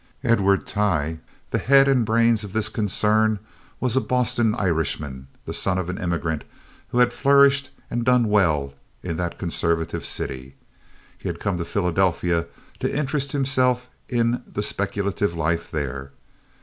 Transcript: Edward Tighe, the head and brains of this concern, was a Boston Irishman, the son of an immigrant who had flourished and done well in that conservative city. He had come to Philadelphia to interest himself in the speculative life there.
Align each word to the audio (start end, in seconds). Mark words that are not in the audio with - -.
Edward 0.23 0.65
Tighe, 0.65 1.19
the 1.51 1.59
head 1.59 1.87
and 1.87 2.03
brains 2.03 2.43
of 2.43 2.53
this 2.53 2.69
concern, 2.69 3.37
was 3.79 3.95
a 3.95 4.01
Boston 4.01 4.55
Irishman, 4.55 5.27
the 5.45 5.53
son 5.53 5.77
of 5.77 5.89
an 5.89 5.99
immigrant 5.99 6.43
who 6.87 6.97
had 6.97 7.13
flourished 7.13 7.69
and 7.91 8.03
done 8.03 8.27
well 8.27 8.73
in 9.03 9.15
that 9.17 9.37
conservative 9.37 10.03
city. 10.03 10.55
He 11.19 11.29
had 11.29 11.39
come 11.39 11.59
to 11.59 11.65
Philadelphia 11.65 12.47
to 12.79 12.91
interest 12.91 13.31
himself 13.33 13.89
in 14.09 14.41
the 14.51 14.63
speculative 14.63 15.35
life 15.35 15.69
there. 15.69 16.13